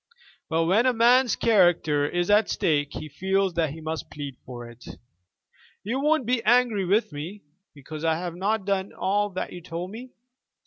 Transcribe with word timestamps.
But 0.49 0.65
when 0.65 0.87
a 0.87 0.93
man's 0.93 1.35
character 1.35 2.09
is 2.09 2.31
at 2.31 2.49
stake 2.49 2.93
he 2.93 3.07
feels 3.07 3.53
that 3.53 3.69
he 3.69 3.81
must 3.81 4.09
plead 4.09 4.35
for 4.47 4.67
it. 4.67 4.83
You 5.83 5.99
won't 5.99 6.25
be 6.25 6.43
angry 6.43 6.85
with 6.85 7.11
me 7.13 7.43
because 7.75 8.03
I 8.03 8.15
have 8.15 8.33
not 8.33 8.65
done 8.65 8.93
all 8.93 9.29
that 9.33 9.53
you 9.53 9.61
told 9.61 9.91
me? 9.91 10.09